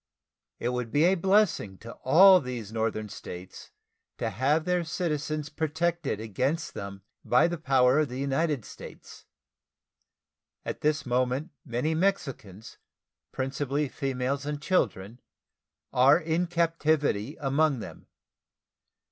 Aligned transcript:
It 0.57 0.69
would 0.69 0.91
be 0.91 1.03
a 1.03 1.13
blessing 1.13 1.77
to 1.77 1.91
all 2.03 2.39
these 2.41 2.73
northern 2.73 3.07
States 3.07 3.69
to 4.17 4.31
have 4.31 4.65
their 4.65 4.83
citizens 4.83 5.49
protected 5.49 6.19
against 6.19 6.73
them 6.73 7.03
by 7.23 7.47
the 7.47 7.59
power 7.59 7.99
of 7.99 8.09
the 8.09 8.17
United 8.17 8.65
States. 8.65 9.27
At 10.65 10.81
this 10.81 11.05
moment 11.05 11.51
many 11.63 11.93
Mexicans, 11.93 12.79
principally 13.31 13.87
females 13.89 14.43
and 14.43 14.59
children, 14.59 15.19
are 15.93 16.17
in 16.17 16.47
captivity 16.47 17.37
among 17.39 17.77
them. 17.77 18.07